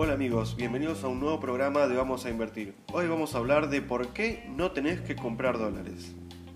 [0.00, 0.56] amigos?
[0.56, 2.74] Bienvenidos a un nuevo programa de Vamos a Invertir.
[2.92, 6.12] Hoy vamos a hablar de por qué no tenés que comprar dólares.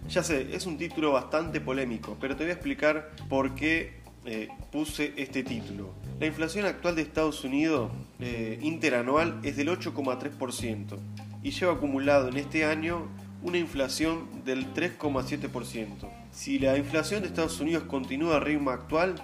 [0.08, 4.48] Ya sé, es un título bastante polémico, pero te voy a explicar por qué eh,
[4.72, 5.94] puse este título.
[6.18, 7.90] La inflación actual de Estados Unidos
[8.20, 10.98] eh, interanual es del 8,3%
[11.42, 13.06] y lleva acumulado en este año
[13.42, 16.08] una inflación del 3,7%.
[16.32, 19.14] Si la inflación de Estados Unidos continúa a ritmo actual,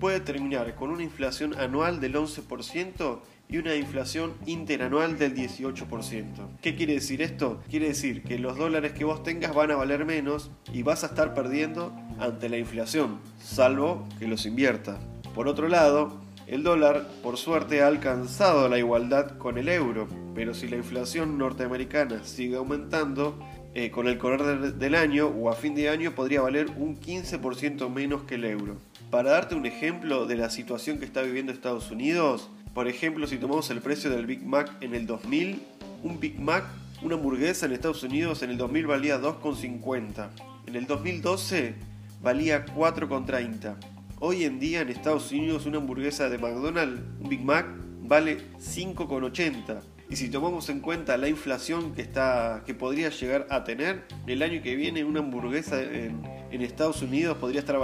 [0.00, 6.58] puede terminar con una inflación anual del 11% y una inflación interanual del 18%.
[6.62, 7.60] ¿Qué quiere decir esto?
[7.68, 11.08] Quiere decir que los dólares que vos tengas van a valer menos y vas a
[11.08, 14.98] estar perdiendo ante la inflación, salvo que los inviertas.
[15.34, 20.54] Por otro lado, el dólar, por suerte, ha alcanzado la igualdad con el euro, pero
[20.54, 23.38] si la inflación norteamericana sigue aumentando,
[23.74, 27.88] eh, con el correr del año o a fin de año podría valer un 15%
[27.88, 28.76] menos que el euro.
[29.10, 33.36] Para darte un ejemplo de la situación que está viviendo Estados Unidos, por ejemplo, si
[33.36, 35.62] tomamos el precio del Big Mac en el 2000,
[36.02, 36.64] un Big Mac,
[37.02, 40.28] una hamburguesa en Estados Unidos en el 2000 valía 2,50.
[40.66, 41.74] En el 2012
[42.22, 43.76] valía 4,30.
[44.20, 47.66] Hoy en día en Estados Unidos una hamburguesa de McDonald's, un Big Mac,
[48.12, 49.80] vale 5,80.
[50.10, 54.42] Y si tomamos en cuenta la inflación que, está, que podría llegar a tener, el
[54.42, 57.78] año que viene una hamburguesa en, en Estados Unidos podría estar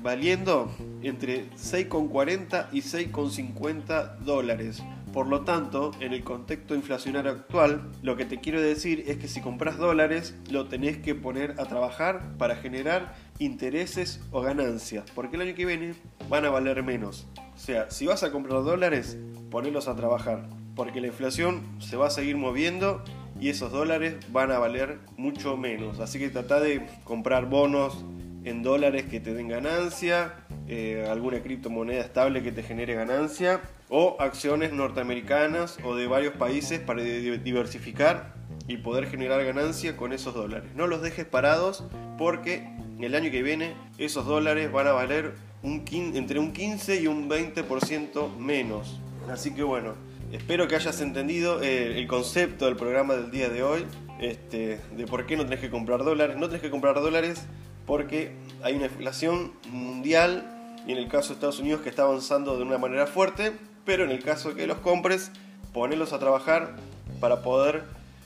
[0.00, 4.84] valiendo entre 6,40 y 6,50 dólares.
[5.12, 9.26] Por lo tanto, en el contexto inflacionario actual, lo que te quiero decir es que
[9.26, 15.34] si compras dólares, lo tenés que poner a trabajar para generar intereses o ganancias, porque
[15.34, 15.94] el año que viene
[16.28, 17.26] van a valer menos.
[17.56, 19.16] O sea, si vas a comprar dólares,
[19.50, 23.02] ponelos a trabajar porque la inflación se va a seguir moviendo
[23.40, 25.98] y esos dólares van a valer mucho menos.
[25.98, 28.04] Así que trata de comprar bonos
[28.44, 30.34] en dólares que te den ganancia,
[30.68, 36.78] eh, alguna criptomoneda estable que te genere ganancia o acciones norteamericanas o de varios países
[36.78, 38.34] para diversificar
[38.68, 40.70] y poder generar ganancia con esos dólares.
[40.76, 41.84] No los dejes parados
[42.18, 42.68] porque
[43.00, 45.34] el año que viene esos dólares van a valer
[45.66, 49.00] entre un 15 y un 20% menos.
[49.28, 49.94] Así que bueno,
[50.32, 53.86] Espero que hayas entendido eh, el concepto del programa del día de hoy,
[54.18, 56.36] este, de por qué no tenés que comprar dólares.
[56.36, 57.46] No tenés que comprar dólares
[57.86, 58.32] porque
[58.62, 62.64] hay una inflación mundial y en el caso de Estados Unidos que está avanzando de
[62.64, 63.52] una manera fuerte,
[63.84, 65.30] pero en el caso de que los compres,
[65.72, 66.74] ponelos a trabajar
[67.20, 67.84] para poder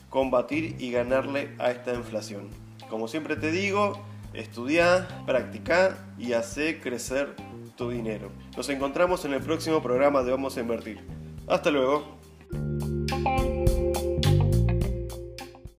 [0.08, 2.48] combatir y ganarle a esta inflación.
[2.88, 4.02] Como siempre te digo,
[4.34, 7.34] estudia, practica y hace crecer
[7.76, 8.30] tu dinero.
[8.56, 11.00] Nos encontramos en el próximo programa de Vamos a Invertir.
[11.48, 12.19] Hasta luego.